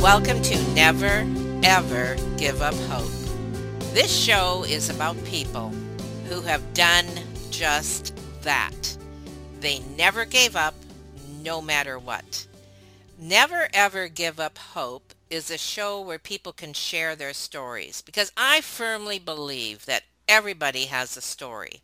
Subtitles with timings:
[0.00, 1.26] Welcome to Never
[1.62, 3.10] Ever Give Up Hope.
[3.92, 5.74] This show is about people
[6.26, 7.04] who have done
[7.50, 8.96] just that.
[9.60, 10.74] They never gave up,
[11.42, 12.46] no matter what.
[13.18, 18.32] Never Ever Give Up Hope is a show where people can share their stories because
[18.38, 21.82] I firmly believe that everybody has a story.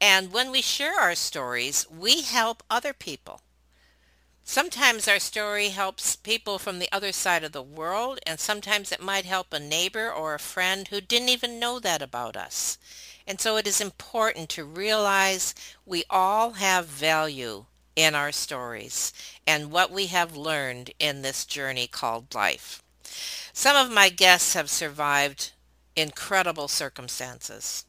[0.00, 3.40] And when we share our stories, we help other people.
[4.50, 8.98] Sometimes our story helps people from the other side of the world, and sometimes it
[8.98, 12.78] might help a neighbor or a friend who didn't even know that about us.
[13.26, 15.54] And so it is important to realize
[15.84, 19.12] we all have value in our stories
[19.46, 22.82] and what we have learned in this journey called life.
[23.52, 25.52] Some of my guests have survived
[25.94, 27.84] incredible circumstances.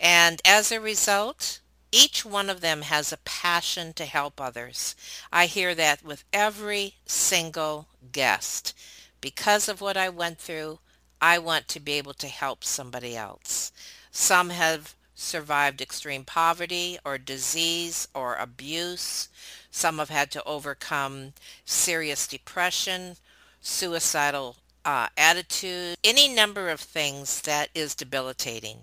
[0.00, 1.60] And as a result,
[1.92, 4.96] each one of them has a passion to help others.
[5.30, 8.74] I hear that with every single guest.
[9.20, 10.78] Because of what I went through,
[11.20, 13.70] I want to be able to help somebody else.
[14.10, 19.28] Some have survived extreme poverty or disease or abuse.
[19.70, 21.34] Some have had to overcome
[21.64, 23.16] serious depression,
[23.60, 28.78] suicidal uh, attitude, any number of things that is debilitating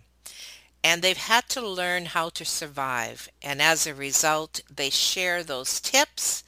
[0.83, 3.29] and they've had to learn how to survive.
[3.41, 6.43] And as a result, they share those tips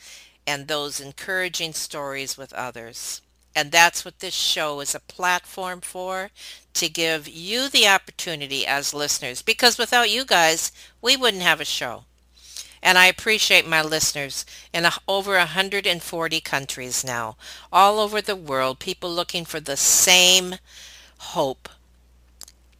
[0.47, 3.21] and those encouraging stories with others.
[3.55, 6.29] And that's what this show is a platform for,
[6.73, 9.41] to give you the opportunity as listeners.
[9.41, 10.71] Because without you guys,
[11.01, 12.05] we wouldn't have a show.
[12.81, 17.35] And I appreciate my listeners in over 140 countries now,
[17.71, 20.55] all over the world, people looking for the same
[21.17, 21.69] hope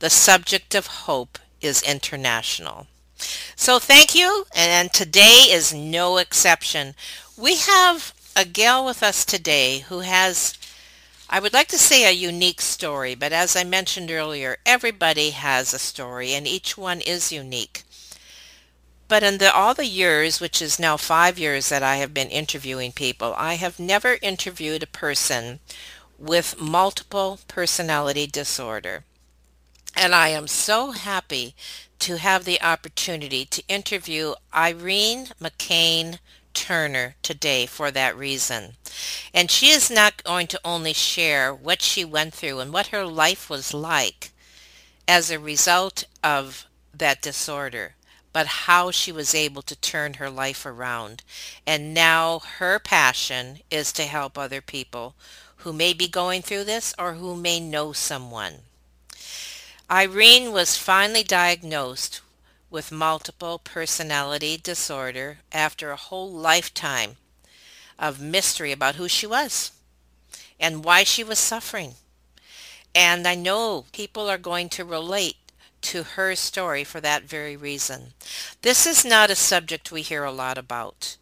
[0.01, 2.87] the subject of hope is international.
[3.55, 6.95] So thank you, and today is no exception.
[7.37, 10.57] We have a gal with us today who has,
[11.29, 15.71] I would like to say a unique story, but as I mentioned earlier, everybody has
[15.71, 17.83] a story and each one is unique.
[19.07, 22.29] But in the, all the years, which is now five years that I have been
[22.29, 25.59] interviewing people, I have never interviewed a person
[26.17, 29.03] with multiple personality disorder.
[29.95, 31.55] And I am so happy
[31.99, 36.19] to have the opportunity to interview Irene McCain
[36.53, 38.73] Turner today for that reason.
[39.33, 43.05] And she is not going to only share what she went through and what her
[43.05, 44.31] life was like
[45.07, 47.95] as a result of that disorder,
[48.33, 51.23] but how she was able to turn her life around.
[51.67, 55.15] And now her passion is to help other people
[55.57, 58.59] who may be going through this or who may know someone.
[59.91, 62.21] Irene was finally diagnosed
[62.69, 67.17] with multiple personality disorder after a whole lifetime
[67.99, 69.73] of mystery about who she was
[70.61, 71.95] and why she was suffering.
[72.95, 75.35] And I know people are going to relate
[75.81, 78.13] to her story for that very reason.
[78.61, 81.17] This is not a subject we hear a lot about.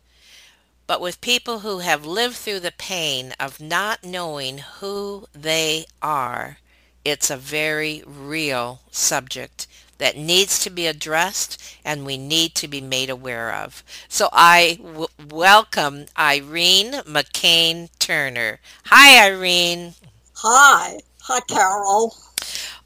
[0.86, 6.60] But with people who have lived through the pain of not knowing who they are,
[7.06, 9.68] it's a very real subject
[10.00, 13.84] that needs to be addressed and we need to be made aware of.
[14.08, 18.60] So I w- welcome Irene McCain Turner.
[18.86, 19.94] Hi, Irene.
[20.36, 21.00] Hi.
[21.24, 22.16] Hi, Carol.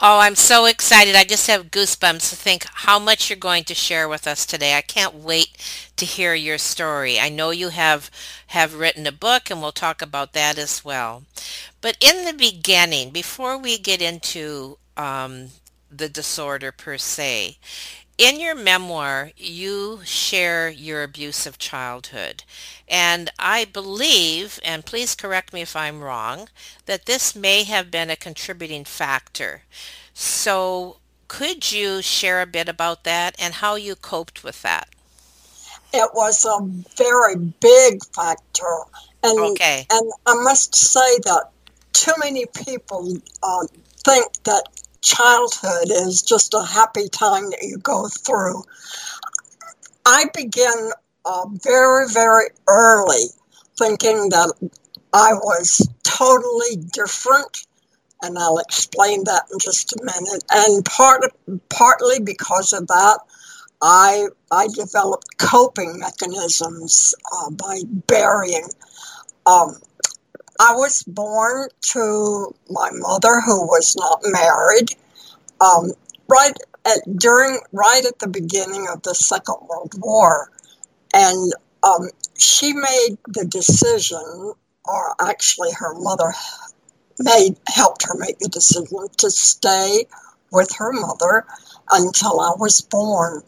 [0.01, 1.15] Oh, I'm so excited.
[1.15, 4.75] I just have goosebumps to think how much you're going to share with us today.
[4.77, 5.49] I can't wait
[5.95, 7.19] to hear your story.
[7.19, 8.11] I know you have
[8.47, 11.23] have written a book and we'll talk about that as well.
[11.83, 15.49] But in the beginning, before we get into um,
[15.91, 17.57] the disorder per se,
[18.17, 22.45] in your memoir, you share your abusive childhood.
[22.87, 26.47] And I believe, and please correct me if I'm wrong,
[26.85, 29.63] that this may have been a contributing factor.
[30.13, 34.87] So, could you share a bit about that and how you coped with that?
[35.91, 36.59] It was a
[36.95, 38.77] very big factor.
[39.21, 39.85] And, okay.
[39.91, 41.49] and I must say that
[41.93, 43.65] too many people uh,
[44.05, 44.63] think that
[45.01, 48.63] childhood is just a happy time that you go through.
[50.05, 50.91] I began
[51.25, 53.25] uh, very, very early
[53.77, 54.53] thinking that
[55.13, 57.65] I was totally different,
[58.21, 60.43] and I'll explain that in just a minute.
[60.51, 61.23] And part
[61.69, 63.19] partly because of that,
[63.81, 68.67] I I developed coping mechanisms uh, by burying.
[69.45, 69.75] Um,
[70.59, 74.89] I was born to my mother, who was not married,
[75.61, 75.91] um,
[76.27, 76.55] right
[76.85, 80.51] at during right at the beginning of the Second World War,
[81.13, 81.53] and
[81.83, 84.53] um, she made the decision,
[84.85, 86.33] or actually her mother
[87.19, 90.05] made helped her make the decision to stay
[90.51, 91.45] with her mother
[91.91, 93.41] until I was born,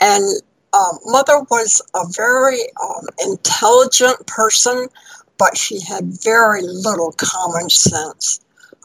[0.00, 0.24] and
[0.72, 4.88] um, mother was a very um, intelligent person
[5.38, 8.40] but she had very little common sense.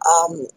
[0.08, 0.48] Um,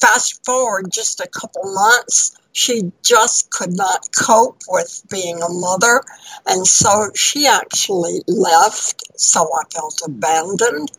[0.00, 6.02] fast forward just a couple months, she just could not cope with being a mother,
[6.46, 10.90] and so she actually left, so I felt abandoned.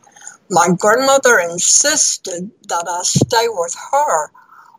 [0.50, 4.30] My grandmother insisted that I stay with her,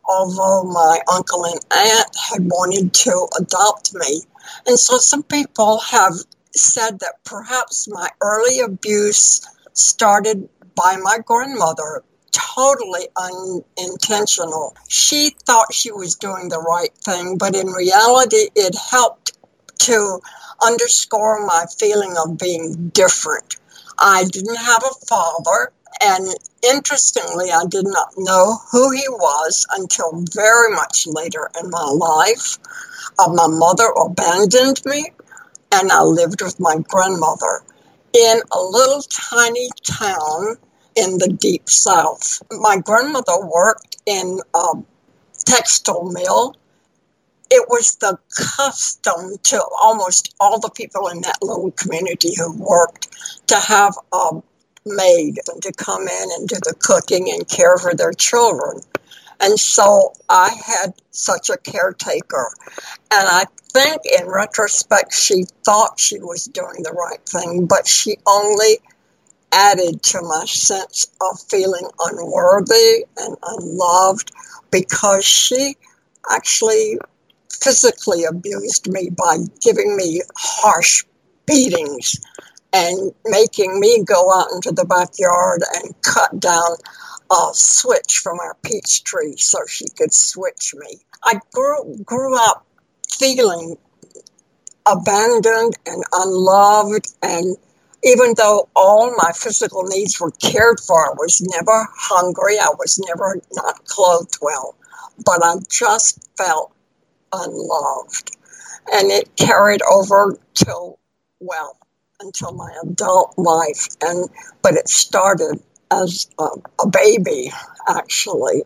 [0.07, 4.21] although my uncle and aunt had wanted to adopt me.
[4.65, 6.13] And so some people have
[6.59, 9.41] said that perhaps my early abuse
[9.73, 14.75] started by my grandmother, totally unintentional.
[14.87, 19.37] She thought she was doing the right thing, but in reality, it helped
[19.79, 20.19] to
[20.65, 23.55] underscore my feeling of being different.
[23.97, 25.71] I didn't have a father,
[26.01, 26.27] and
[26.63, 32.57] interestingly, I did not know who he was until very much later in my life.
[33.17, 35.11] Uh, my mother abandoned me,
[35.71, 37.61] and I lived with my grandmother
[38.13, 40.57] in a little tiny town
[40.95, 42.41] in the deep south.
[42.51, 44.67] My grandmother worked in a
[45.45, 46.55] textile mill.
[47.51, 48.17] It was the
[48.57, 53.07] custom to almost all the people in that little community who worked
[53.47, 54.43] to have um,
[54.85, 58.81] a maid to come in and do the cooking and care for their children.
[59.41, 62.49] And so I had such a caretaker.
[63.11, 68.17] And I think in retrospect, she thought she was doing the right thing, but she
[68.27, 68.79] only
[69.51, 74.31] added to my sense of feeling unworthy and unloved
[74.71, 75.75] because she
[76.29, 76.97] actually
[77.51, 81.03] physically abused me by giving me harsh
[81.45, 82.19] beatings
[82.71, 86.75] and making me go out into the backyard and cut down
[87.31, 90.97] a switch from our peach tree so she could switch me.
[91.23, 92.65] I grew, grew up
[93.17, 93.77] feeling
[94.85, 97.57] abandoned and unloved and
[98.03, 102.99] even though all my physical needs were cared for, I was never hungry, I was
[103.07, 104.75] never not clothed well,
[105.25, 106.71] but I just felt
[107.33, 108.35] unloved.
[108.93, 110.97] And it carried over till,
[111.39, 111.77] well,
[112.21, 113.87] until my adult life.
[114.01, 114.29] And,
[114.61, 115.61] but it started
[115.91, 116.47] as a,
[116.81, 117.51] a baby,
[117.87, 118.63] actually.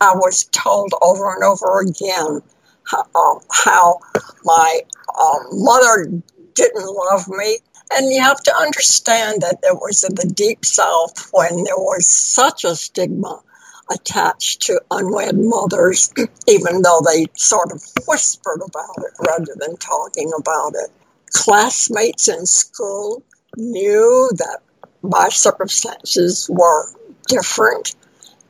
[0.00, 2.40] I was told over and over again
[2.84, 3.98] how, uh, how
[4.44, 4.80] my
[5.18, 6.06] uh, mother
[6.54, 7.58] didn't love me.
[7.94, 12.06] And you have to understand that it was in the deep south when there was
[12.06, 13.42] such a stigma
[13.90, 16.12] attached to unwed mothers,
[16.48, 20.90] even though they sort of whispered about it rather than talking about it.
[21.32, 23.22] Classmates in school
[23.56, 24.60] knew that
[25.02, 26.88] my circumstances were
[27.28, 27.94] different.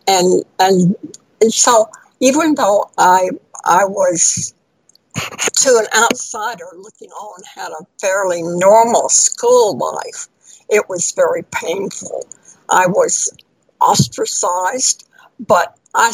[0.07, 0.97] And, and,
[1.41, 1.89] and so
[2.21, 3.31] even though I
[3.65, 4.55] I was
[5.15, 10.29] to an outsider looking on had a fairly normal school life.
[10.69, 12.27] It was very painful.
[12.71, 13.31] I was
[13.81, 16.13] ostracized, but I,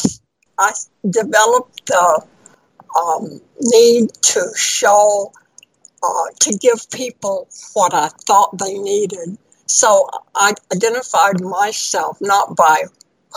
[0.58, 0.72] I
[1.08, 2.26] developed the
[3.00, 5.32] um, need to show,
[6.02, 9.38] uh, to give people what I thought they needed.
[9.68, 12.84] So I identified myself not by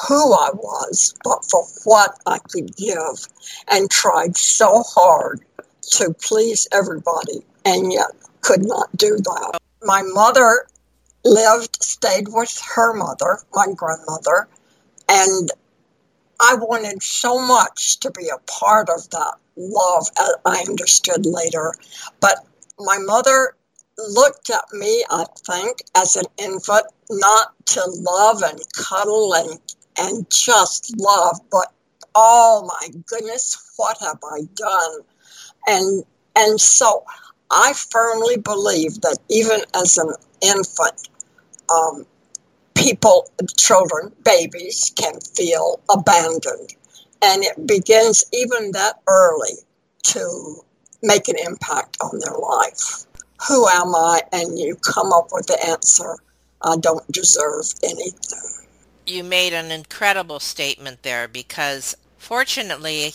[0.07, 3.27] who I was, but for what I could give,
[3.69, 5.41] and tried so hard
[5.91, 8.11] to please everybody, and yet
[8.41, 9.59] could not do that.
[9.83, 10.65] My mother
[11.25, 14.47] lived, stayed with her mother, my grandmother,
[15.09, 15.51] and
[16.39, 20.07] I wanted so much to be a part of that love,
[20.45, 21.73] I understood later.
[22.19, 22.37] But
[22.79, 23.55] my mother
[23.97, 29.59] looked at me, I think, as an infant, not to love and cuddle and,
[29.97, 31.71] and just love, but
[32.15, 34.99] oh my goodness, what have I done?
[35.67, 36.03] And,
[36.35, 37.03] and so
[37.49, 41.09] I firmly believe that even as an infant,
[41.69, 42.05] um,
[42.75, 46.73] people, children, babies can feel abandoned.
[47.23, 49.57] And it begins even that early
[50.07, 50.55] to
[51.03, 53.05] make an impact on their life.
[53.47, 54.21] Who am I?
[54.31, 56.17] And you come up with the answer
[56.63, 58.67] I don't deserve anything.
[59.07, 63.13] You made an incredible statement there because fortunately,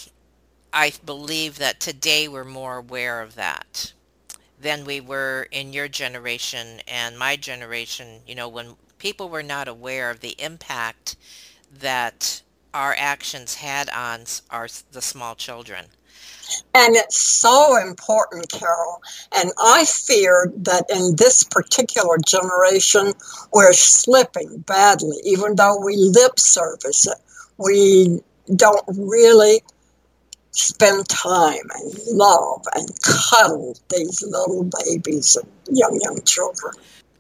[0.73, 3.93] I believe that today we're more aware of that
[4.61, 9.69] than we were in your generation and my generation, you know, when people were not
[9.69, 11.17] aware of the impact
[11.73, 12.43] that
[12.75, 15.87] our actions had on our the small children.
[16.75, 19.03] And it's so important, Carol.
[19.37, 23.13] And I fear that in this particular generation,
[23.53, 27.19] we're slipping badly, even though we lip service it.
[27.59, 28.21] We
[28.55, 29.63] don't really
[30.51, 36.73] spend time and love and cuddle these little babies and young, young children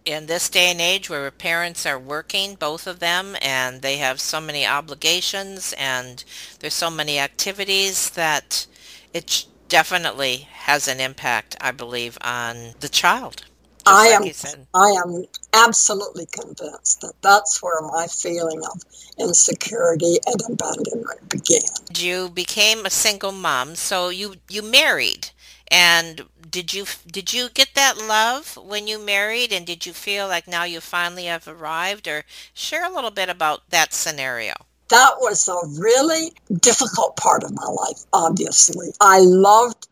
[0.06, 4.20] in this day and age where parents are working, both of them, and they have
[4.20, 6.24] so many obligations and
[6.60, 8.66] there's so many activities that
[9.12, 13.44] it definitely has an impact, I believe, on the child.
[13.86, 14.32] I like am,
[14.74, 18.82] I am absolutely convinced that that's where my feeling of
[19.18, 21.60] insecurity and abandonment began.
[21.96, 25.30] You became a single mom, so you you married,
[25.68, 29.52] and did you did you get that love when you married?
[29.52, 32.08] And did you feel like now you finally have arrived?
[32.08, 37.52] Or share a little bit about that scenario that was a really difficult part of
[37.54, 38.88] my life obviously.
[39.00, 39.88] I loved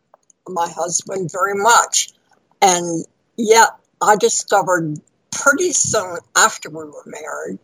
[0.47, 2.09] my husband very much.
[2.61, 3.05] And
[3.37, 3.69] yet
[4.01, 4.99] i discovered
[5.31, 7.59] pretty soon after we were married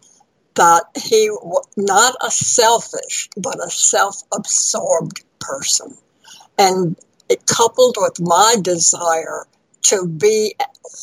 [0.56, 5.96] that he was not a selfish but a self-absorbed person.
[6.58, 6.98] And
[7.30, 9.46] it coupled with my desire
[9.84, 10.56] to be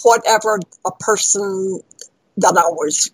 [0.02, 1.80] whatever a person
[2.36, 3.10] that I was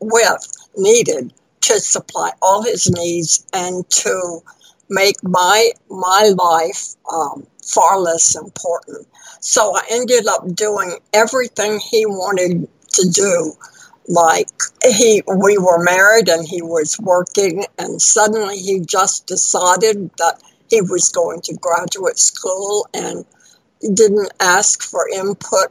[0.00, 1.32] with needed
[1.66, 4.40] to supply all his needs and to
[4.88, 9.06] make my my life um, far less important.
[9.40, 13.52] So I ended up doing everything he wanted to do.
[14.08, 14.48] Like
[14.84, 20.80] he, we were married and he was working, and suddenly he just decided that he
[20.80, 23.24] was going to graduate school and
[23.94, 25.70] didn't ask for input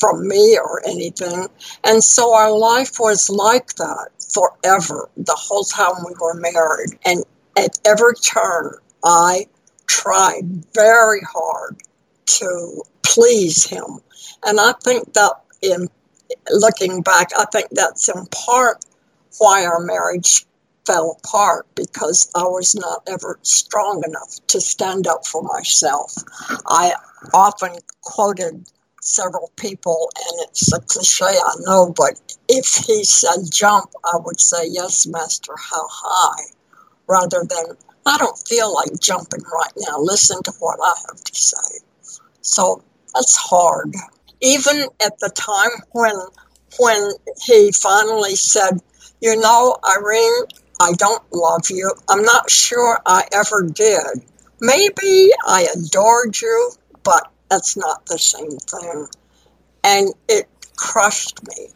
[0.00, 1.46] from me or anything.
[1.84, 6.90] And so our life was like that forever, the whole time we were married.
[7.04, 7.24] And
[7.56, 8.74] at every turn,
[9.04, 9.46] I
[9.86, 11.76] tried very hard
[12.26, 14.00] to please him.
[14.44, 15.88] And I think that in
[16.50, 18.84] looking back, I think that's in part
[19.38, 20.46] why our marriage
[20.86, 26.12] fell apart because I was not ever strong enough to stand up for myself.
[26.66, 26.92] I
[27.32, 28.66] often quoted
[29.02, 32.14] several people, and it's a cliche, I know, but
[32.48, 36.44] if he said jump, I would say, Yes, Master, how high?
[37.08, 39.98] Rather than, I don't feel like jumping right now.
[39.98, 41.78] Listen to what I have to say.
[42.42, 42.82] So
[43.12, 43.92] that's hard.
[44.40, 46.14] Even at the time when
[46.78, 47.10] when
[47.44, 48.78] he finally said,
[49.20, 50.44] You know, Irene,
[50.80, 51.92] I don't love you.
[52.08, 54.24] I'm not sure I ever did.
[54.60, 56.70] Maybe I adored you,
[57.02, 59.06] but that's not the same thing.
[59.84, 61.68] And it crushed me.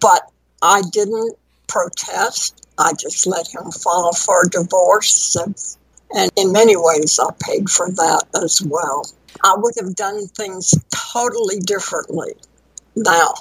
[0.00, 0.30] But
[0.62, 1.36] I didn't
[1.66, 2.66] protest.
[2.78, 5.36] I just let him file for a divorce.
[6.14, 9.06] And in many ways, I paid for that as well.
[9.42, 10.74] I would have done things
[11.12, 12.34] totally differently
[12.94, 13.34] now.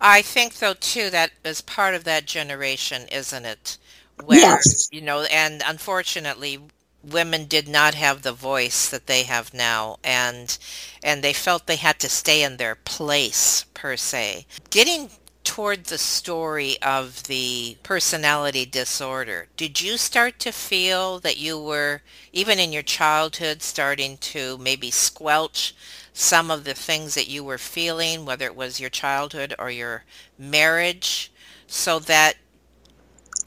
[0.00, 3.78] I think, though, too, that is part of that generation, isn't it?
[4.24, 4.88] where yes.
[4.92, 6.58] you know and unfortunately
[7.02, 10.58] women did not have the voice that they have now and
[11.02, 14.46] and they felt they had to stay in their place per se.
[14.70, 15.10] Getting
[15.42, 22.02] toward the story of the personality disorder did you start to feel that you were
[22.32, 25.74] even in your childhood starting to maybe squelch
[26.12, 30.04] some of the things that you were feeling whether it was your childhood or your
[30.38, 31.32] marriage
[31.66, 32.34] so that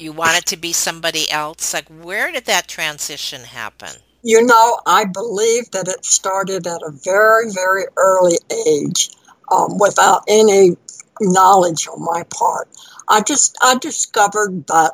[0.03, 1.74] you wanted to be somebody else?
[1.74, 3.89] Like where did that transition happen?
[4.25, 9.10] You know i believe that it started at a very very early age
[9.51, 10.77] um, without any
[11.19, 12.69] knowledge on my part.
[13.10, 14.93] I just i discovered that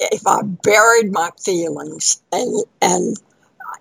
[0.00, 3.16] if I buried my feelings and and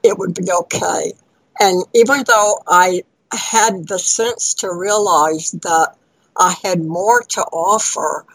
[0.04, 1.14] it would be okay.
[1.60, 5.96] And even though I had the sense to realize that
[6.38, 8.26] I had more to offer,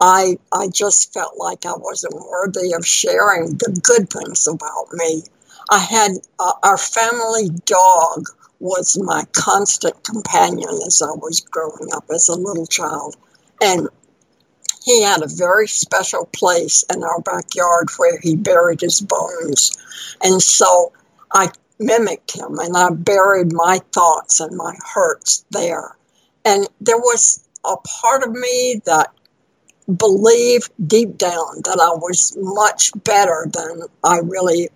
[0.00, 5.22] I I just felt like I wasn't worthy of sharing the good things about me.
[5.70, 8.26] I had uh, our family dog
[8.60, 13.16] was my constant companion as I was growing up as a little child.
[13.60, 13.88] And
[14.84, 19.76] he had a very special place in our backyard where he buried his bones.
[20.22, 20.92] And so
[21.32, 25.96] I mimicked him and I buried my thoughts and my hurts there.
[26.44, 29.10] And there was a part of me that
[29.94, 34.68] believed deep down that I was much better than I really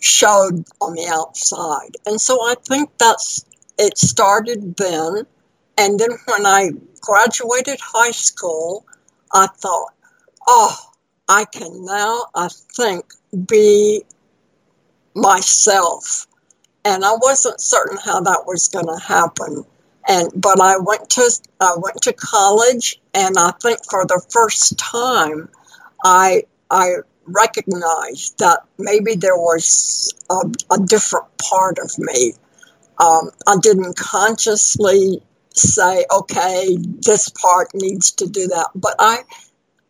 [0.00, 1.96] showed on the outside.
[2.06, 3.44] And so I think that's
[3.78, 5.26] it started then.
[5.78, 6.70] And then when I
[7.00, 8.84] graduated high school,
[9.32, 9.94] I thought,
[10.46, 10.76] oh,
[11.28, 13.06] I can now, I think,
[13.46, 14.02] be
[15.14, 16.26] myself.
[16.84, 19.64] And I wasn't certain how that was going to happen.
[20.08, 21.30] And but I went to
[21.60, 25.48] I went to college, and I think for the first time,
[26.04, 30.40] I I recognized that maybe there was a,
[30.72, 32.34] a different part of me.
[32.98, 35.22] Um, I didn't consciously
[35.54, 39.22] say, okay, this part needs to do that, but I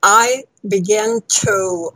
[0.03, 1.91] I began to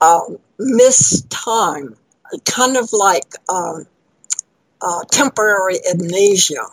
[0.00, 1.96] um, miss time,
[2.44, 3.86] kind of like um,
[4.80, 6.64] uh, temporary amnesia.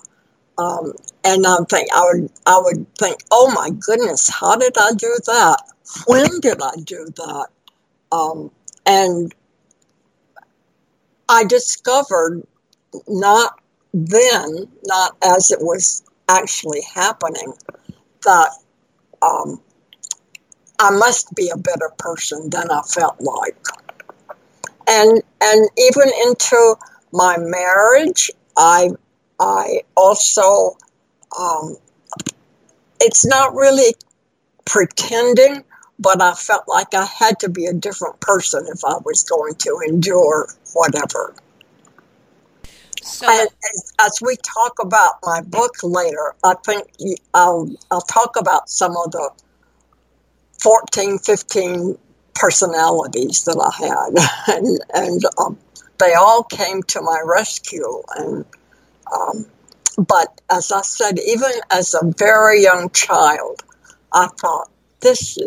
[0.57, 4.91] Um, and I'm think I would I would think, oh my goodness, how did I
[4.93, 5.57] do that?
[6.05, 7.47] When did I do that?
[8.11, 8.51] Um,
[8.85, 9.33] and
[11.29, 12.45] I discovered
[13.07, 13.59] not
[13.93, 17.53] then, not as it was actually happening,
[18.23, 18.49] that
[19.21, 19.61] um,
[20.79, 23.57] I must be a better person than I felt like.
[24.89, 26.75] And and even into
[27.11, 28.91] my marriage, I
[29.39, 30.77] I also
[31.37, 31.77] um,
[32.99, 33.93] it's not really
[34.65, 35.63] pretending,
[35.99, 39.55] but I felt like I had to be a different person if I was going
[39.55, 41.33] to endure whatever.
[43.01, 46.87] So, and, as, as we talk about my book later, I think
[47.33, 49.29] I'll, I'll talk about some of the
[50.61, 51.97] 14, 15
[52.35, 55.57] personalities that I had, and, and um,
[55.99, 58.03] they all came to my rescue.
[58.17, 58.45] And
[59.15, 59.45] um,
[60.07, 63.63] but as I said, even as a very young child,
[64.13, 65.37] I thought this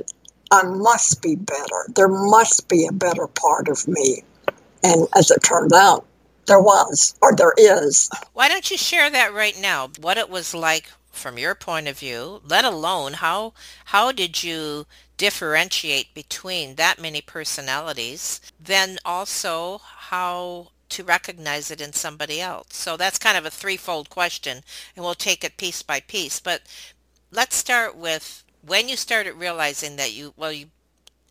[0.50, 1.86] I must be better.
[1.94, 4.24] There must be a better part of me.
[4.82, 6.04] And as it turned out,
[6.46, 8.10] there was, or there is.
[8.32, 9.90] Why don't you share that right now?
[10.00, 13.52] What it was like from your point of view, let alone how
[13.86, 18.40] how did you differentiate between that many personalities?
[18.58, 22.68] Then also how to recognize it in somebody else.
[22.70, 24.62] So that's kind of a threefold question,
[24.94, 26.40] and we'll take it piece by piece.
[26.40, 26.62] But
[27.30, 30.66] let's start with when you started realizing that you, well, you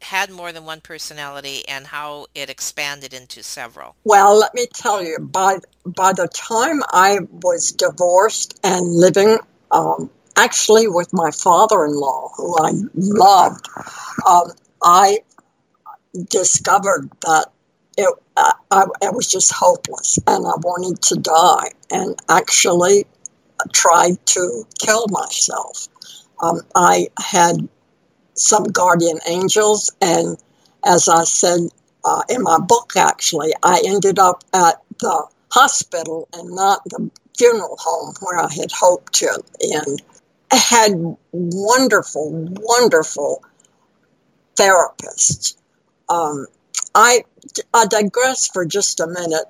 [0.02, 3.96] had more than one personality and how it expanded into several?
[4.04, 9.38] Well, let me tell you, by by the time I was divorced and living
[9.72, 13.68] um, actually with my father-in-law, who I loved,
[14.28, 15.20] um, I
[16.30, 17.52] discovered that
[17.98, 18.10] it,
[18.72, 23.06] I, I was just hopeless and I wanted to die, and actually
[23.74, 25.88] tried to kill myself.
[26.42, 27.68] Um, I had
[28.36, 30.38] some guardian angels, and
[30.86, 31.60] as I said
[32.06, 37.78] uh, in my book, actually, I ended up at the hospital and not the funeral
[37.80, 40.02] home where I had hoped to end.
[40.52, 40.92] I had
[41.32, 43.44] wonderful, wonderful
[44.56, 45.56] therapists.
[46.08, 46.48] Um,
[46.96, 47.24] I,
[47.74, 49.46] I digress for just a minute.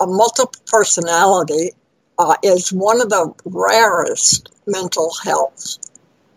[0.00, 1.72] A, multiple personality
[2.18, 5.78] uh, is one of the rarest mental health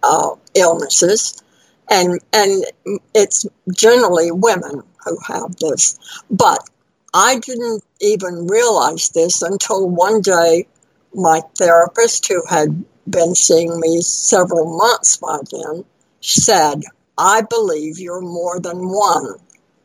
[0.04, 1.42] uh, illnesses,
[1.90, 2.66] and and
[3.14, 5.98] it's generally women who have this.
[6.30, 6.70] But
[7.14, 10.68] I didn't even realize this until one day
[11.14, 15.84] my therapist, who had been seeing me several months by then,
[16.22, 16.82] said,
[17.18, 19.36] I believe you're more than one.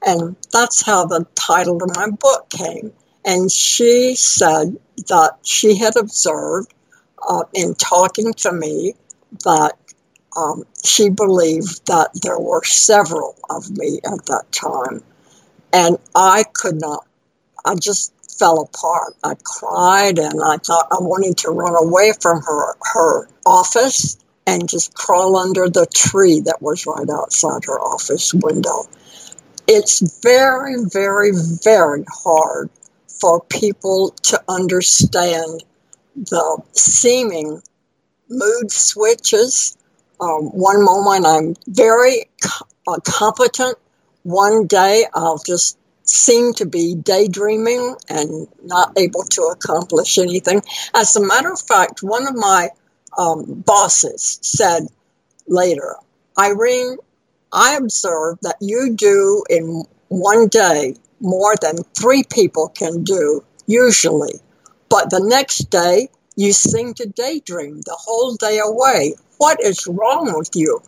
[0.06, 2.92] And that's how the title of my book came.
[3.24, 4.76] And she said
[5.08, 6.72] that she had observed
[7.28, 8.94] uh, in talking to me
[9.44, 9.72] that
[10.36, 15.02] um, she believed that there were several of me at that time.
[15.72, 17.04] And I could not,
[17.64, 19.14] I just fell apart.
[19.24, 24.68] I cried and I thought I wanted to run away from her, her office and
[24.68, 28.84] just crawl under the tree that was right outside her office window.
[29.66, 31.32] It's very, very,
[31.64, 32.70] very hard
[33.20, 35.64] for people to understand
[36.14, 37.60] the seeming
[38.28, 39.76] mood switches.
[40.20, 42.26] Um, one moment I'm very
[42.86, 43.76] uh, competent.
[44.22, 50.62] One day I'll just seem to be daydreaming and not able to accomplish anything.
[50.94, 52.70] As a matter of fact, one of my
[53.18, 54.86] um, bosses said
[55.48, 55.96] later,
[56.38, 56.96] Irene,
[57.56, 64.34] I observed that you do in one day more than three people can do usually.
[64.90, 69.14] But the next day, you seem to daydream the whole day away.
[69.38, 70.82] What is wrong with you?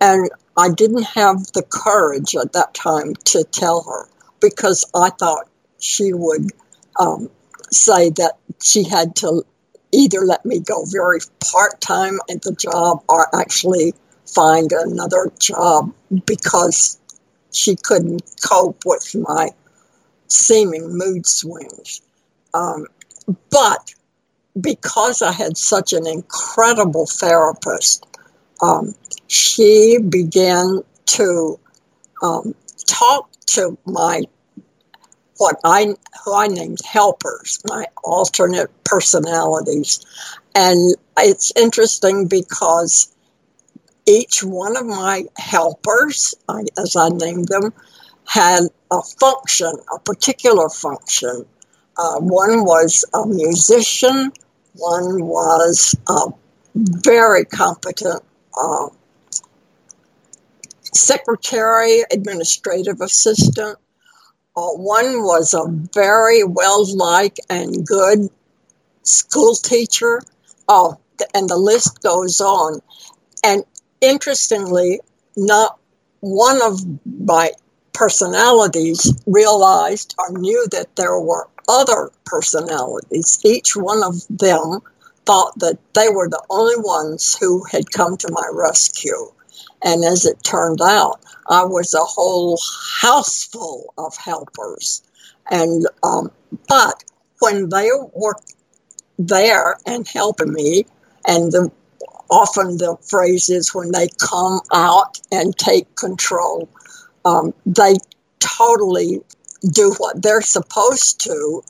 [0.00, 4.08] And I didn't have the courage at that time to tell her
[4.40, 6.50] because I thought she would
[6.98, 7.28] um,
[7.70, 9.44] say that she had to
[9.92, 11.20] either let me go very
[11.52, 13.92] part time at the job or actually
[14.26, 15.92] find another job
[16.26, 16.98] because
[17.52, 19.50] she couldn't cope with my
[20.28, 22.00] seeming mood swings.
[22.54, 22.86] Um,
[23.50, 23.94] but
[24.60, 28.06] because I had such an incredible therapist,
[28.62, 28.94] um,
[29.26, 31.58] she began to
[32.22, 32.54] um,
[32.86, 34.22] talk to my
[35.38, 40.00] what I who I named helpers, my alternate personalities,
[40.54, 43.14] and it's interesting because
[44.06, 46.34] each one of my helpers,
[46.78, 47.72] as I named them,
[48.26, 51.44] had a function, a particular function.
[51.98, 54.32] Uh, one was a musician,
[54.74, 56.32] one was a
[56.74, 58.22] very competent
[58.56, 58.88] uh,
[60.92, 63.78] secretary, administrative assistant.
[64.56, 65.64] Uh, one was a
[65.94, 68.28] very well liked and good
[69.02, 70.22] school teacher.
[70.68, 70.98] Oh,
[71.34, 72.80] and the list goes on.
[73.44, 73.64] And
[74.00, 75.00] interestingly,
[75.36, 75.78] not
[76.20, 76.80] one of
[77.24, 77.50] my
[77.92, 83.40] personalities realized or knew that there were other personalities.
[83.44, 84.80] Each one of them
[85.24, 89.32] thought that they were the only ones who had come to my rescue.
[89.82, 92.58] And as it turned out, I was a whole
[93.00, 95.02] house full of helpers.
[95.50, 96.30] And um,
[96.68, 97.04] but
[97.40, 98.36] when they were
[99.18, 100.86] there and helping me,
[101.26, 101.70] and the,
[102.30, 106.68] often the phrase is when they come out and take control,
[107.24, 107.94] um, they
[108.40, 109.22] totally
[109.72, 111.62] do what they're supposed to,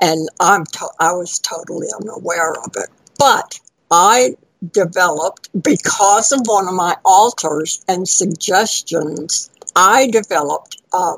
[0.00, 2.90] and I'm to- I was totally unaware of it.
[3.18, 4.36] But I
[4.72, 9.50] developed because of one of my alters and suggestions.
[9.74, 11.14] I developed a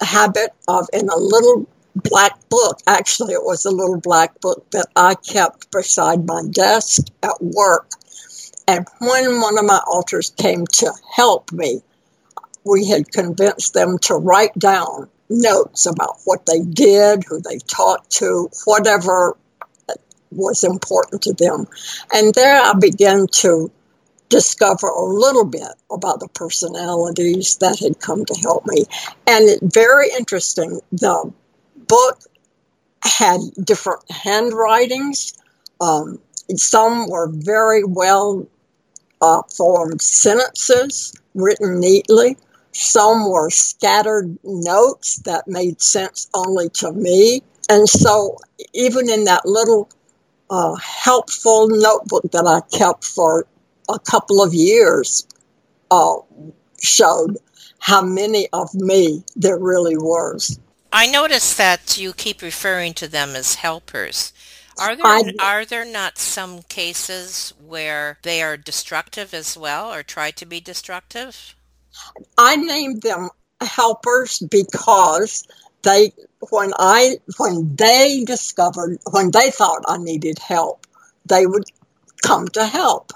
[0.00, 2.80] habit of in a little black book.
[2.86, 7.90] Actually, it was a little black book that I kept beside my desk at work.
[8.68, 11.80] And when one of my alters came to help me,
[12.64, 18.10] we had convinced them to write down notes about what they did, who they talked
[18.10, 19.36] to, whatever
[20.32, 21.66] was important to them.
[22.12, 23.70] And there I began to
[24.28, 28.84] discover a little bit about the personalities that had come to help me.
[29.26, 31.32] And very interesting, the
[31.88, 32.20] book
[33.02, 35.34] had different handwritings.
[35.80, 36.18] Um,
[36.54, 38.46] some were very well
[39.20, 42.36] uh, formed sentences written neatly.
[42.72, 47.42] Some were scattered notes that made sense only to me.
[47.68, 48.36] And so,
[48.74, 49.88] even in that little
[50.50, 53.46] uh, helpful notebook that I kept for
[53.88, 55.26] a couple of years,
[55.90, 56.16] uh,
[56.80, 57.38] showed
[57.78, 60.58] how many of me there really was.
[60.92, 64.32] I noticed that you keep referring to them as helpers.
[64.78, 70.02] Are there I, are there not some cases where they are destructive as well or
[70.02, 71.54] try to be destructive?
[72.36, 75.46] I named them helpers because
[75.82, 76.12] they
[76.50, 80.86] when I when they discovered when they thought I needed help,
[81.24, 81.64] they would
[82.22, 83.12] come to help.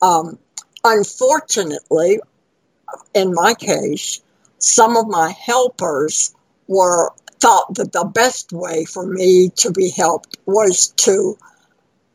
[0.00, 0.38] Um,
[0.84, 2.20] unfortunately,
[3.14, 4.20] in my case,
[4.58, 6.34] some of my helpers
[6.72, 11.36] were thought that the best way for me to be helped was to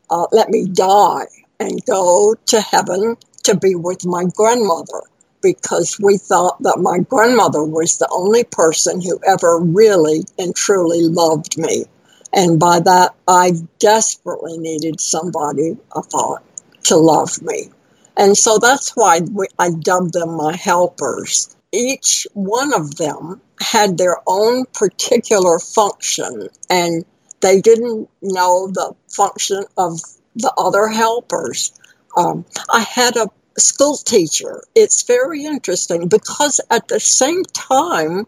[0.10, 1.28] uh, let me die
[1.60, 5.02] and go to heaven to be with my grandmother
[5.42, 11.04] because we thought that my grandmother was the only person who ever really and truly
[11.04, 11.86] loved me.
[12.34, 16.44] And by that, I desperately needed somebody, I thought,
[16.84, 17.70] to love me.
[18.18, 19.22] And so that's why
[19.60, 21.56] I dubbed them my helpers.
[21.72, 27.06] Each one of them had their own particular function, and
[27.42, 30.00] they didn't know the function of
[30.36, 31.74] the other helpers.
[32.16, 34.64] Um, I had a school teacher.
[34.76, 38.28] It's very interesting because at the same time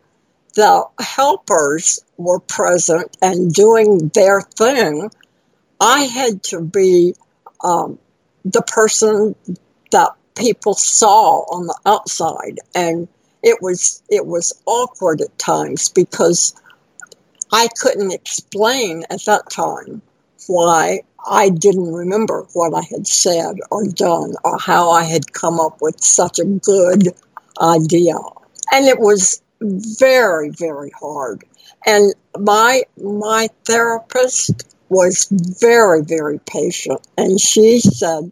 [0.55, 5.09] the helpers were present and doing their thing,
[5.79, 7.13] I had to be
[7.63, 7.99] um,
[8.43, 9.35] the person
[9.91, 13.07] that people saw on the outside, and
[13.43, 16.53] it was it was awkward at times because
[17.51, 20.01] I couldn't explain at that time
[20.47, 25.59] why I didn't remember what I had said or done or how I had come
[25.59, 27.09] up with such a good
[27.61, 28.15] idea.
[28.71, 31.43] And it was very, very hard.
[31.85, 37.01] And my my therapist was very, very patient.
[37.17, 38.31] And she said,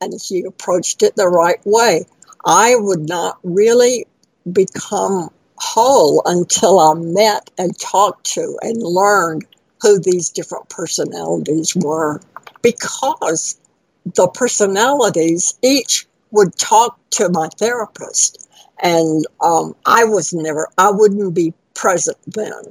[0.00, 2.06] and she approached it the right way.
[2.48, 4.06] I would not really
[4.50, 9.44] become whole until I met and talked to and learned
[9.82, 12.22] who these different personalities were.
[12.62, 13.58] Because
[14.14, 18.48] the personalities each would talk to my therapist
[18.80, 22.62] and um, i was never i wouldn't be present then.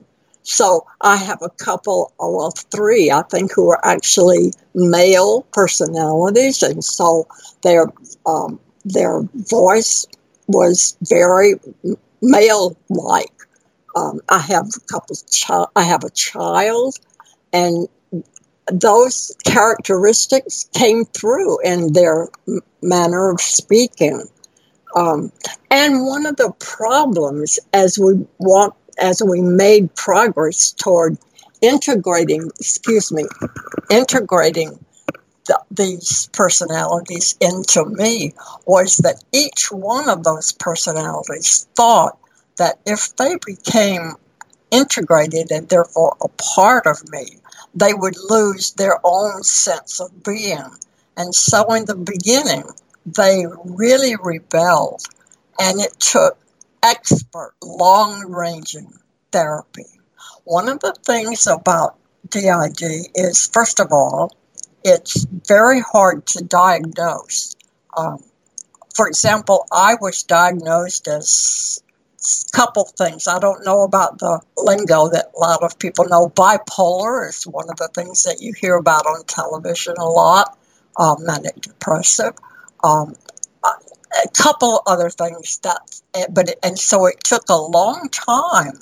[0.44, 6.84] So i have a couple well three i think who are actually male personalities and
[6.84, 7.28] so
[7.62, 7.88] their
[8.26, 8.60] um,
[8.94, 10.06] their voice
[10.48, 11.56] was very
[12.22, 13.32] male like
[13.98, 15.16] um, I have a couple.
[15.32, 16.98] Chi- I have a child,
[17.52, 17.88] and
[18.72, 22.28] those characteristics came through in their
[22.82, 24.24] manner of speaking.
[24.96, 25.32] Um,
[25.72, 28.26] and one of the problems as we
[29.00, 31.18] as we made progress toward
[31.62, 33.26] integrating, excuse me,
[33.90, 34.84] integrating
[35.48, 38.34] the, these personalities into me
[38.66, 42.18] was that each one of those personalities thought
[42.58, 44.14] that if they became
[44.72, 47.40] integrated and therefore a part of me,
[47.74, 50.66] they would lose their own sense of being.
[51.16, 52.64] And so in the beginning,
[53.06, 55.04] they really rebelled,
[55.60, 56.38] and it took
[56.84, 58.92] expert, long ranging
[59.32, 59.86] therapy.
[60.44, 61.96] One of the things about
[62.30, 64.36] DID is, first of all,
[64.84, 67.56] it's very hard to diagnose.
[67.96, 68.24] Um,
[68.96, 71.82] for example, I was diagnosed as
[72.20, 73.28] a couple things.
[73.28, 76.30] I don't know about the lingo that a lot of people know.
[76.30, 80.58] Bipolar is one of the things that you hear about on television a lot.
[81.00, 82.34] Um, manic depressive.
[82.84, 83.14] Um,
[83.64, 88.80] a couple other things that, but and so it took a long time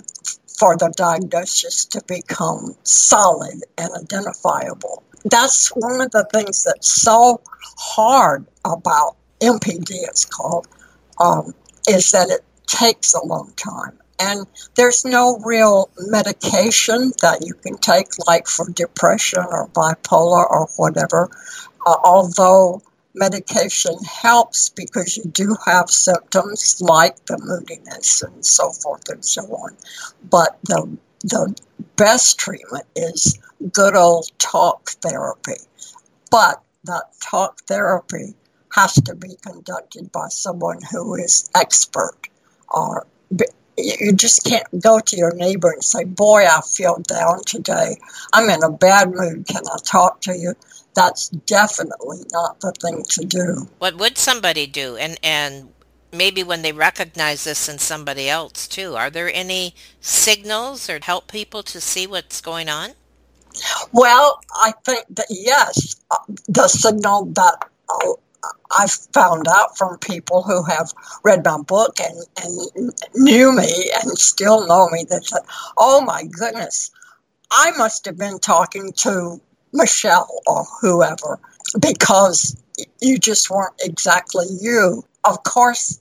[0.58, 5.04] for the diagnosis to become solid and identifiable.
[5.26, 7.42] That's one of the things that's so
[7.78, 9.90] hard about MPD.
[9.90, 10.68] It's called
[11.20, 11.54] um,
[11.88, 13.98] is that it takes a long time.
[14.20, 20.70] And there's no real medication that you can take, like for depression or bipolar or
[20.78, 21.30] whatever,
[21.86, 22.82] uh, although
[23.14, 29.42] medication helps because you do have symptoms like the moodiness and so forth and so
[29.44, 29.76] on.
[30.30, 31.56] But the, the
[31.96, 33.40] best treatment is
[33.72, 35.60] good old talk therapy.
[36.30, 38.36] But that talk therapy
[38.74, 42.30] has to be conducted by someone who is expert
[42.70, 43.08] or
[43.78, 47.98] you just can't go to your neighbor and say, Boy, I feel down today.
[48.34, 49.48] I'm in a bad mood.
[49.48, 50.54] Can I talk to you?
[50.94, 53.68] That's definitely not the thing to do.
[53.80, 54.96] What would somebody do?
[54.96, 55.70] And, and
[56.18, 61.28] maybe when they recognize this in somebody else too, are there any signals or help
[61.32, 62.92] people to see what's going on?
[63.92, 65.96] Well, I think that yes,
[66.48, 67.70] the signal that
[68.78, 74.18] I've found out from people who have read my book and, and knew me and
[74.18, 75.42] still know me that said,
[75.78, 76.92] oh my goodness,
[77.52, 79.40] I must have been talking to
[79.72, 81.40] Michelle or whoever
[81.80, 82.56] because
[83.02, 85.04] you just weren't exactly you.
[85.24, 86.00] Of course,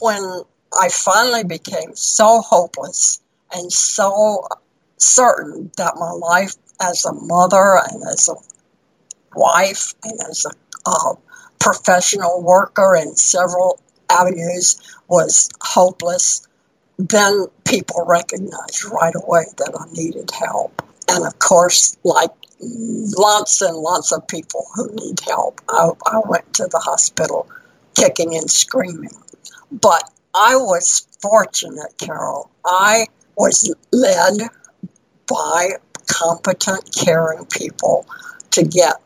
[0.00, 0.42] when
[0.80, 3.20] I finally became so hopeless
[3.52, 4.46] and so
[4.98, 8.34] certain that my life as a mother and as a
[9.38, 10.50] wife and as a
[10.86, 11.14] uh,
[11.60, 16.46] professional worker in several avenues was hopeless,
[16.98, 20.82] then people recognized right away that I needed help.
[21.08, 26.52] And of course, like lots and lots of people who need help, I, I went
[26.54, 27.48] to the hospital
[27.94, 29.10] kicking and screaming.
[29.80, 32.50] But I was fortunate, Carol.
[32.64, 33.06] I
[33.36, 34.48] was led
[35.26, 35.70] by
[36.06, 38.06] competent, caring people
[38.52, 38.96] to get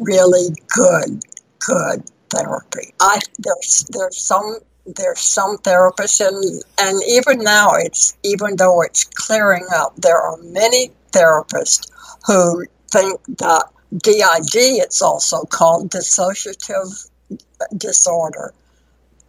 [0.00, 1.22] really good
[1.60, 2.92] good therapy.
[3.00, 9.04] I there's there's some there's some therapists and and even now it's even though it's
[9.04, 11.90] clearing up, there are many therapists
[12.26, 17.08] who think that DID, it's also called dissociative
[17.76, 18.52] disorder,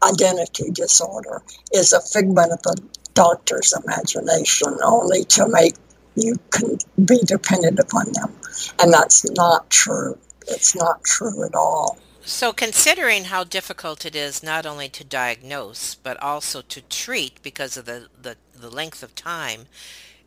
[0.03, 1.41] identity disorder,
[1.73, 2.81] is a figment of the
[3.13, 5.73] doctor's imagination only to make
[6.15, 8.33] you can be dependent upon them.
[8.79, 10.17] And that's not true.
[10.47, 11.97] It's not true at all.
[12.25, 17.77] So, considering how difficult it is not only to diagnose, but also to treat because
[17.77, 19.67] of the, the, the length of time,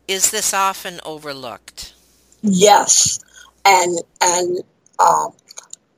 [0.07, 1.93] is this often overlooked?
[2.41, 3.19] Yes.
[3.65, 4.59] And, and
[4.97, 5.27] uh,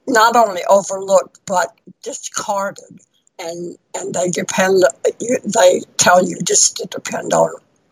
[0.08, 3.00] not only overlooked, but discarded.
[3.40, 4.84] And, and they depend,
[5.20, 7.50] they tell you just to depend on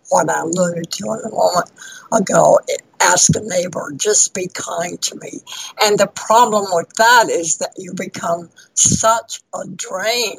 [0.09, 1.71] what I alluded to a moment
[2.11, 2.59] ago.
[2.99, 5.39] Ask a neighbor, just be kind to me.
[5.81, 10.35] And the problem with that is that you become such a drain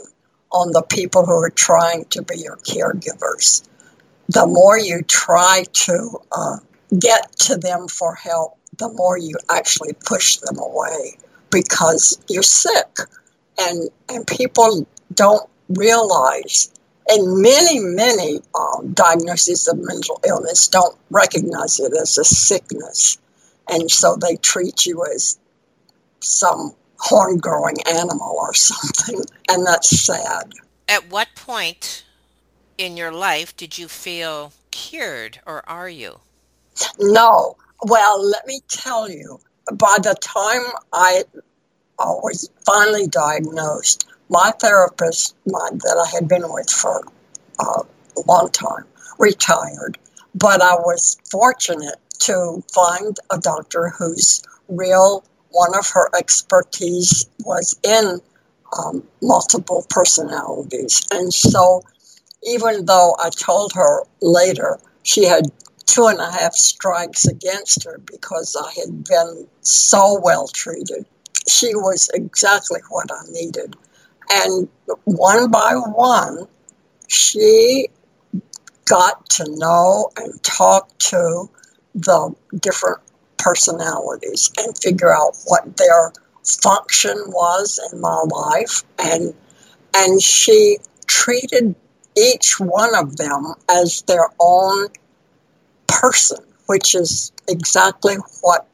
[0.53, 3.67] on the people who are trying to be your caregivers.
[4.29, 6.57] The more you try to uh,
[6.99, 11.17] get to them for help, the more you actually push them away
[11.51, 12.99] because you're sick.
[13.69, 16.73] And, and people don't realize
[17.09, 23.19] and many, many um, diagnoses of mental illness don't recognize it as a sickness.
[23.69, 25.39] And so they treat you as
[26.21, 29.25] some horn growing animal or something.
[29.49, 30.53] And that's sad.
[30.89, 32.05] At what point
[32.79, 36.21] in your life did you feel cured, or are you?
[36.99, 37.57] No.
[37.83, 39.41] Well, let me tell you,
[39.73, 41.25] by the time I
[42.03, 47.03] uh, was finally diagnosed, my therapist my, that I had been with for
[47.61, 47.83] uh,
[48.17, 48.85] a long time
[49.19, 49.99] retired,
[50.35, 57.79] but I was fortunate to find a doctor whose real one of her expertise was
[57.83, 58.21] in
[58.79, 61.07] um, multiple personalities.
[61.13, 61.83] And so,
[62.43, 65.45] even though I told her later she had
[65.85, 71.05] two and a half strikes against her because I had been so well treated,
[71.49, 73.77] she was exactly what I needed.
[74.31, 74.69] And
[75.05, 76.47] one by one,
[77.09, 77.89] she
[78.87, 81.49] got to know and talk to
[81.95, 82.99] the different
[83.39, 86.13] personalities and figure out what their
[86.63, 89.35] function was in my life and
[89.95, 91.75] and she treated
[92.17, 94.89] each one of them as their own
[95.87, 98.67] person which is exactly what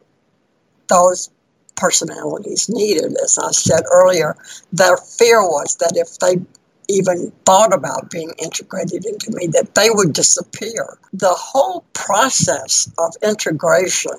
[0.89, 1.31] those
[1.79, 3.17] personalities needed.
[3.25, 4.37] As I said earlier,
[4.73, 6.45] their fear was that if they
[6.89, 10.99] even thought about being integrated into me, that they would disappear.
[11.13, 14.19] The whole process of integration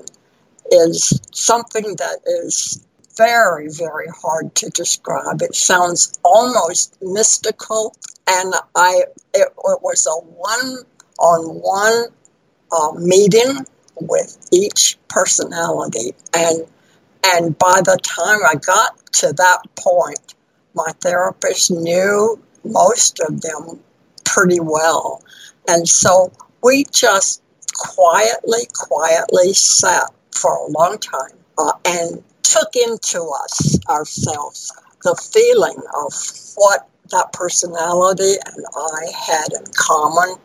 [0.71, 2.85] is something that is
[3.17, 5.41] very, very hard to describe.
[5.41, 7.95] It sounds almost mystical,
[8.27, 12.05] and I it, it was a one-on-one
[12.71, 13.65] uh, meeting
[13.99, 16.65] with each personality, and
[17.23, 20.35] and by the time I got to that point,
[20.73, 23.79] my therapist knew most of them
[24.25, 25.23] pretty well.
[25.67, 26.31] And so
[26.63, 27.41] we just
[27.73, 34.71] quietly, quietly sat for a long time uh, and took into us ourselves
[35.03, 36.13] the feeling of
[36.55, 40.35] what that personality and I had in common,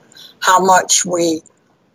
[0.40, 1.42] how much we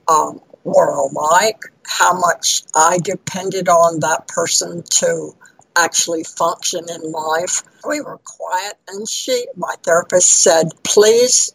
[0.07, 5.35] um, were alike, how much I depended on that person to
[5.75, 7.63] actually function in life.
[7.87, 11.51] We were quiet, and she, my therapist, said, Please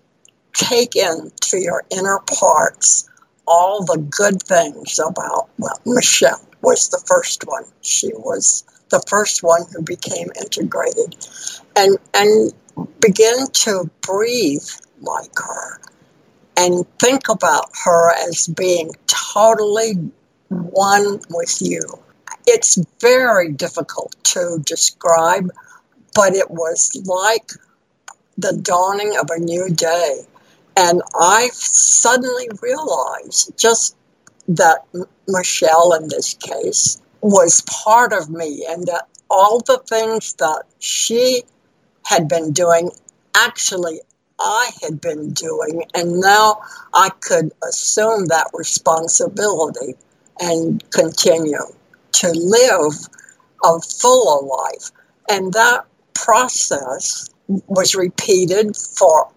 [0.53, 3.09] take into your inner parts
[3.47, 7.65] all the good things about, well, Michelle was the first one.
[7.83, 11.15] She was the first one who became integrated
[11.77, 12.53] and, and
[13.01, 14.69] begin to breathe
[15.01, 15.81] like her
[16.57, 19.95] and think about her as being totally
[20.49, 21.81] one with you.
[22.47, 25.51] It's very difficult to describe,
[26.15, 27.51] but it was like
[28.37, 30.27] the dawning of a new day.
[30.77, 33.97] And I suddenly realized just
[34.49, 34.85] that
[35.29, 41.45] Michelle, in this case, was part of me, and that all the things that she
[42.05, 42.91] had been doing
[43.35, 44.01] actually
[44.39, 46.61] I had been doing, and now
[46.93, 49.95] I could assume that responsibility
[50.41, 51.59] and continue
[52.13, 52.95] to live
[53.65, 54.91] a fuller life.
[55.29, 59.29] And that process was repeated for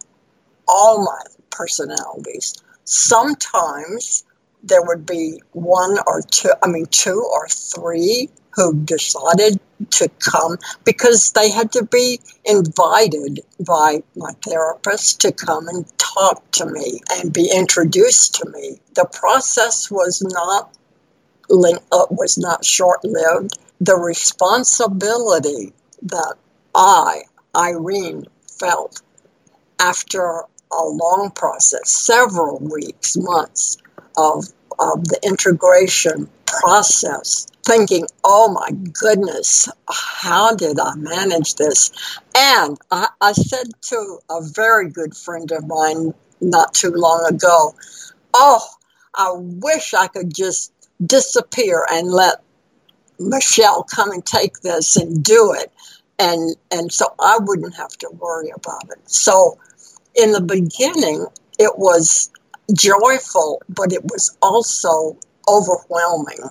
[0.68, 2.56] all my personalities.
[2.86, 4.24] Sometimes
[4.64, 9.60] there would be one or two, I mean, two or three who decided
[9.92, 16.50] to come because they had to be invited by my therapist to come and talk
[16.52, 18.80] to me and be introduced to me.
[18.96, 20.76] The process was not
[21.50, 23.58] uh, was not short lived.
[23.80, 25.74] The responsibility
[26.04, 26.36] that
[26.76, 27.22] I,
[27.56, 28.26] Irene,
[28.60, 29.02] felt
[29.80, 33.78] after a long process, several weeks, months
[34.18, 34.46] of,
[34.80, 41.92] of the integration process, thinking, oh my goodness, how did I manage this?
[42.36, 47.76] And I, I said to a very good friend of mine not too long ago,
[48.34, 48.66] oh,
[49.16, 50.72] I wish I could just
[51.06, 52.42] disappear and let
[53.20, 55.72] Michelle come and take this and do it.
[56.20, 59.10] And, and so I wouldn't have to worry about it.
[59.10, 59.58] So
[60.16, 61.28] in the beginning,
[61.60, 62.32] it was
[62.74, 65.18] joyful, but it was also
[65.48, 66.50] overwhelming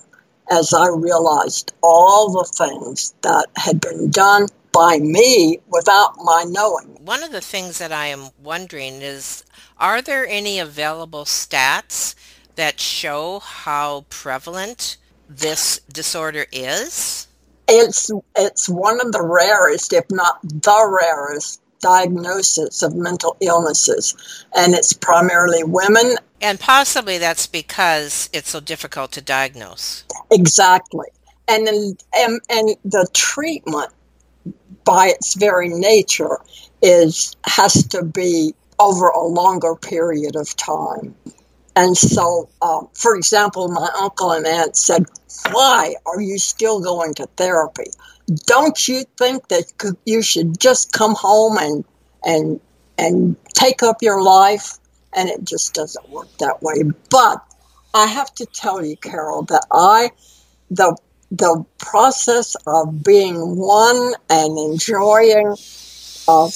[0.51, 6.99] as I realized all the things that had been done by me without my knowing.
[7.05, 9.45] One of the things that I am wondering is
[9.79, 12.15] are there any available stats
[12.57, 14.97] that show how prevalent
[15.29, 17.27] this disorder is?
[17.69, 24.75] It's it's one of the rarest, if not the rarest, diagnosis of mental illnesses, and
[24.75, 26.17] it's primarily women.
[26.41, 30.05] And possibly that's because it's so difficult to diagnose.
[30.31, 31.07] Exactly,
[31.49, 33.91] and then, and, and the treatment,
[34.85, 36.39] by its very nature,
[36.83, 41.15] is has to be over a longer period of time.
[41.77, 45.05] And so, uh, for example, my uncle and aunt said,
[45.53, 47.91] Why are you still going to therapy?
[48.47, 51.85] Don't you think that you should just come home and,
[52.25, 52.61] and,
[52.97, 54.79] and take up your life?
[55.15, 56.83] And it just doesn't work that way.
[57.11, 57.45] But
[57.93, 60.11] I have to tell you, Carol, that I,
[60.71, 60.97] the,
[61.31, 65.57] the process of being one and enjoying
[66.27, 66.49] a,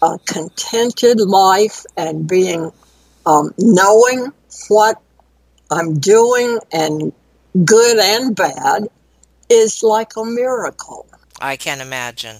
[0.00, 2.72] a contented life and being
[3.26, 4.32] um, knowing
[4.68, 5.00] what
[5.70, 7.12] I'm doing and
[7.64, 8.88] good and bad
[9.48, 11.06] is like a miracle.
[11.40, 12.38] I can imagine.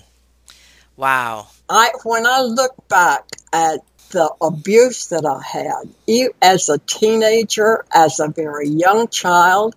[0.97, 1.49] Wow.
[1.69, 8.21] I when I look back at the abuse that I had as a teenager, as
[8.21, 9.75] a very young child,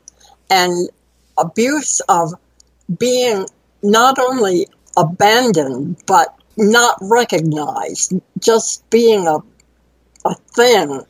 [0.49, 0.89] and
[1.38, 2.33] abuse of
[2.99, 3.47] being
[3.81, 4.67] not only
[4.97, 9.38] abandoned but not recognized, just being a
[10.25, 11.05] a thing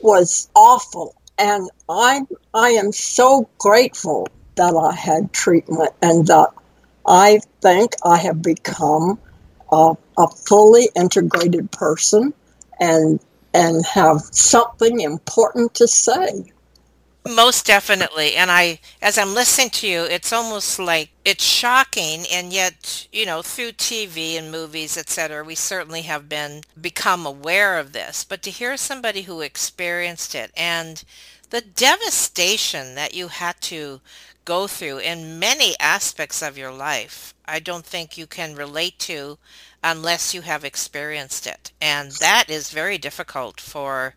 [0.00, 1.14] was awful.
[1.38, 2.22] And I,
[2.54, 6.48] I am so grateful that I had treatment and that
[7.06, 9.18] I think I have become
[9.72, 12.34] a, a fully integrated person
[12.80, 13.20] and
[13.54, 16.44] and have something important to say.
[17.28, 18.36] Most definitely.
[18.36, 22.24] And I, as I'm listening to you, it's almost like it's shocking.
[22.32, 27.78] And yet, you know, through TV and movies, etc., we certainly have been become aware
[27.78, 28.24] of this.
[28.24, 31.04] But to hear somebody who experienced it and
[31.50, 34.00] the devastation that you had to
[34.46, 39.36] go through in many aspects of your life, I don't think you can relate to
[39.84, 41.72] unless you have experienced it.
[41.78, 44.14] And that is very difficult for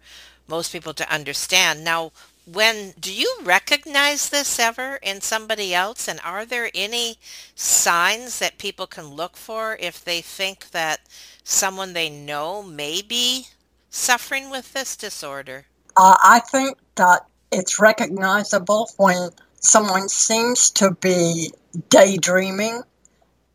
[0.47, 1.83] most people to understand.
[1.83, 2.11] Now,
[2.45, 6.07] when do you recognize this ever in somebody else?
[6.07, 7.17] And are there any
[7.55, 11.01] signs that people can look for if they think that
[11.43, 13.47] someone they know may be
[13.89, 15.65] suffering with this disorder?
[15.97, 21.51] Uh, i think that it's recognizable when someone seems to be
[21.89, 22.81] daydreaming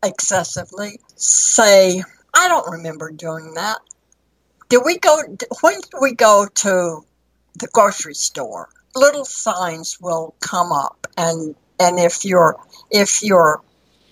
[0.03, 0.99] excessively.
[1.15, 3.79] Say i don't remember doing that.
[4.69, 5.21] Did we go
[5.61, 7.03] when did we go to
[7.57, 12.57] the grocery store little signs will come up, and and if you're
[12.91, 13.61] if you're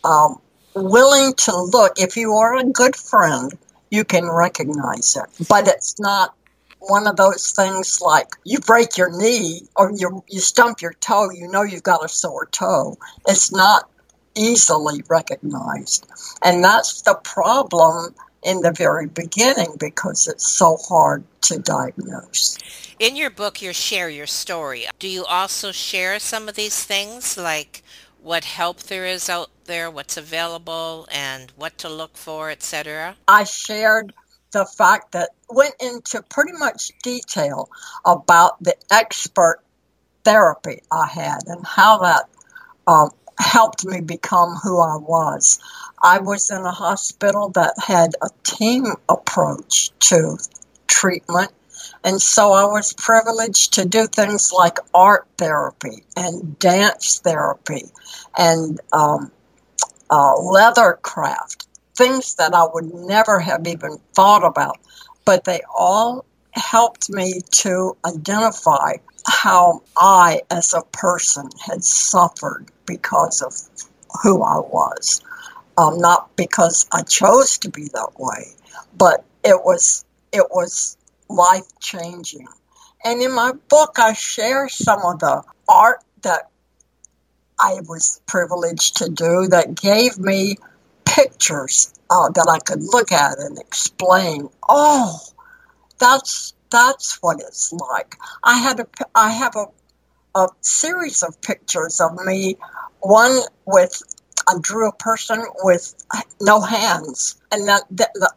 [0.03, 0.39] um,
[0.75, 3.57] willing to look, if you are a good friend,
[3.89, 5.47] you can recognize it.
[5.49, 6.33] But it's not
[6.79, 11.31] one of those things like you break your knee or you you stump your toe,
[11.31, 12.97] you know you've got a sore toe.
[13.27, 13.89] It's not
[14.35, 16.07] easily recognized,
[16.43, 18.13] and that's the problem
[18.45, 22.57] in the very beginning because it's so hard to diagnose.
[22.99, 24.85] In your book, you share your story.
[24.99, 27.83] Do you also share some of these things, like
[28.21, 33.15] what help there is out there, what's available, and what to look for, etc.?
[33.27, 34.13] I shared
[34.51, 37.69] the fact that went into pretty much detail
[38.05, 39.59] about the expert
[40.23, 42.29] therapy I had and how that
[42.87, 45.59] um, helped me become who I was.
[46.06, 50.38] I was in a hospital that had a team approach to
[50.88, 51.51] treatment
[52.06, 57.86] and so I was privileged to do things like art therapy and dance therapy
[58.38, 59.32] and um,
[60.12, 64.78] uh, leather craft, things that I would never have even thought about.
[65.26, 68.97] But they all helped me to identify
[69.28, 73.56] how I, as a person, had suffered because of
[74.22, 75.24] who I was.
[75.78, 78.47] Um, not because I chose to be that way,
[78.97, 80.97] but it was it was
[81.30, 82.47] life changing.
[83.03, 86.49] And in my book, I share some of the art that
[87.59, 90.55] I was privileged to do that gave me
[91.05, 94.49] pictures uh, that I could look at and explain.
[94.67, 95.19] Oh,
[95.99, 98.15] that's that's what it's like.
[98.43, 99.65] I had a I have a
[100.36, 102.57] a series of pictures of me.
[102.99, 104.01] One with
[104.47, 105.95] I drew a person with
[106.39, 107.83] no hands, and that,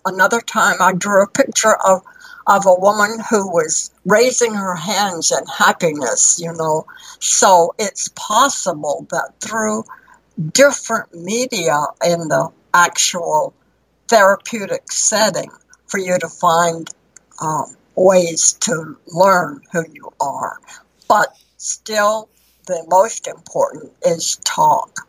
[0.05, 2.03] another time I drew a picture of
[2.47, 6.41] of a woman who was raising her hands in happiness.
[6.41, 6.87] You know,
[7.21, 9.85] so it's possible that through
[10.53, 13.53] different media in the actual
[14.09, 15.51] therapeutic setting,
[15.87, 16.89] for you to find
[17.43, 20.59] um, ways to learn who you are,
[21.09, 22.29] but still
[22.67, 25.08] the most important is talk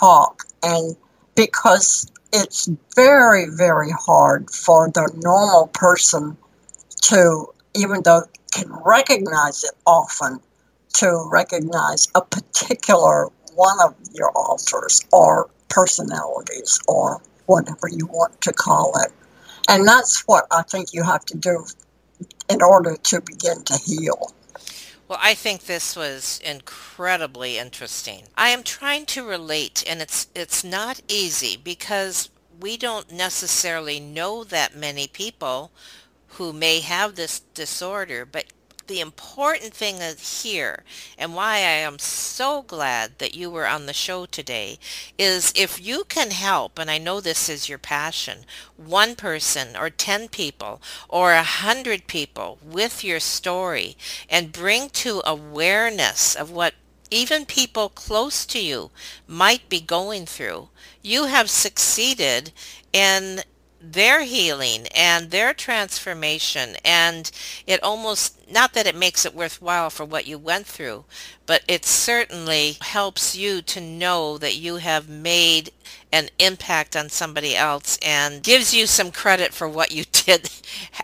[0.00, 0.96] talk and
[1.34, 6.36] because it's very very hard for the normal person
[7.02, 8.22] to even though
[8.52, 10.40] can recognize it often
[10.94, 18.52] to recognize a particular one of your alters or personalities or whatever you want to
[18.52, 19.12] call it.
[19.68, 21.64] And that's what i think you have to do
[22.50, 24.32] in order to begin to heal
[25.08, 28.24] well, I think this was incredibly interesting.
[28.36, 32.30] I am trying to relate and it's it's not easy because
[32.60, 35.70] we don't necessarily know that many people
[36.38, 38.46] who may have this disorder, but
[38.86, 40.00] the important thing
[40.42, 40.82] here
[41.18, 44.78] and why I am so glad that you were on the show today
[45.18, 48.40] is if you can help, and I know this is your passion,
[48.76, 53.96] one person or 10 people or a hundred people with your story
[54.28, 56.74] and bring to awareness of what
[57.10, 58.90] even people close to you
[59.26, 60.68] might be going through,
[61.02, 62.52] you have succeeded
[62.92, 63.42] in
[63.92, 67.30] their healing and their transformation and
[67.66, 71.04] it almost not that it makes it worthwhile for what you went through
[71.46, 75.70] but it certainly helps you to know that you have made
[76.12, 80.50] an impact on somebody else and gives you some credit for what you did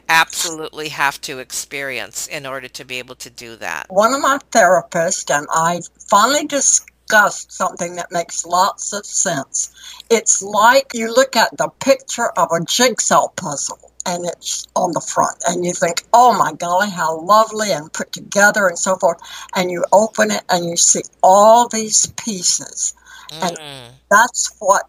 [0.09, 3.87] absolutely have to experience in order to be able to do that.
[3.91, 9.71] One of my therapists and I finally discovered discussed something that makes lots of sense.
[10.11, 15.01] It's like you look at the picture of a jigsaw puzzle and it's on the
[15.01, 19.19] front and you think, oh my golly, how lovely and put together and so forth.
[19.57, 22.95] And you open it and you see all these pieces.
[23.33, 23.49] Mm.
[23.49, 24.89] And that's what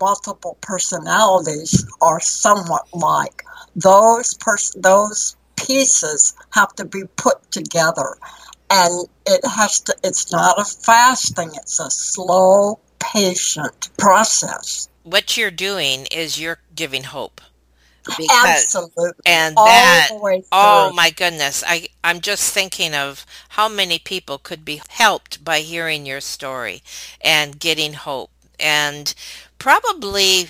[0.00, 3.42] multiple personalities are somewhat like.
[3.74, 8.16] Those pers- those pieces have to be put together
[8.70, 15.36] and it has to it's not a fast thing it's a slow patient process what
[15.36, 17.40] you're doing is you're giving hope
[18.16, 19.12] because, Absolutely.
[19.26, 20.08] And that,
[20.52, 25.60] oh my goodness, I, I'm just thinking of how many people could be helped by
[25.60, 26.82] hearing your story
[27.20, 28.30] and getting hope.
[28.58, 29.14] And
[29.58, 30.48] probably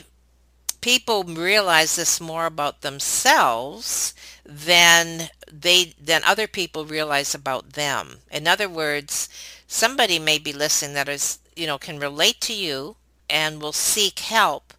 [0.81, 4.15] people realize this more about themselves
[4.45, 8.19] than they than other people realize about them.
[8.31, 9.29] In other words,
[9.67, 12.97] somebody may be listening that is, you know, can relate to you
[13.29, 14.75] and will seek help.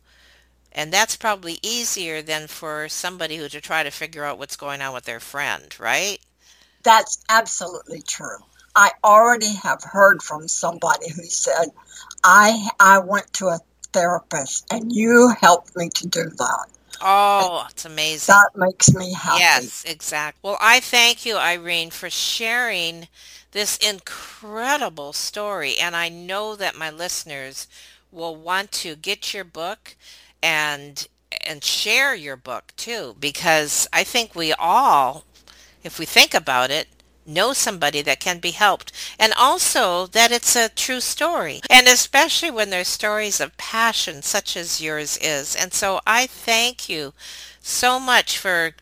[0.72, 4.82] And that's probably easier than for somebody who to try to figure out what's going
[4.82, 6.20] on with their friend, right?
[6.84, 8.38] That's absolutely true.
[8.76, 11.72] I already have heard from somebody who said,
[12.24, 13.60] I I went to a
[13.94, 16.68] therapist and you helped me to do that.
[17.02, 18.46] Oh, it's amazing.
[18.46, 19.72] That makes me happy.
[19.72, 20.40] Yes, exactly.
[20.44, 23.08] Well, I thank you, Irene, for sharing
[23.52, 25.78] this incredible story.
[25.80, 27.68] And I know that my listeners
[28.12, 29.96] will want to get your book
[30.42, 31.08] and
[31.46, 35.26] and share your book too because I think we all
[35.84, 36.88] if we think about it
[37.26, 42.52] know somebody that can be helped and also that it's a true story and especially
[42.52, 47.14] when there's stories of passion such as yours is and so i thank you
[47.62, 48.74] so much for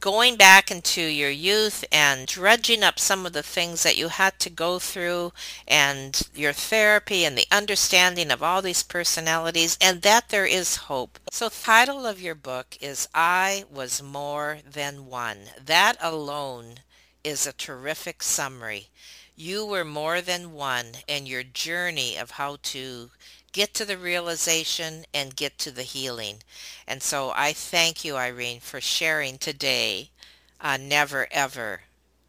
[0.00, 4.38] going back into your youth and dredging up some of the things that you had
[4.38, 5.32] to go through
[5.66, 11.18] and your therapy and the understanding of all these personalities and that there is hope.
[11.30, 15.38] So title of your book is I Was More Than One.
[15.64, 16.80] That alone
[17.26, 18.88] is a terrific summary.
[19.36, 23.10] You were more than one and your journey of how to
[23.52, 26.38] get to the realization and get to the healing.
[26.88, 30.10] And so I thank you, Irene, for sharing today.
[30.60, 31.82] Uh, never ever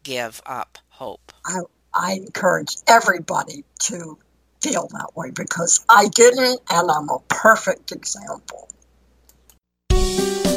[0.04, 1.32] give up hope.
[1.46, 1.60] I,
[1.94, 4.18] I encourage everybody to
[4.62, 8.68] feel that way because I didn't, and I'm a perfect example.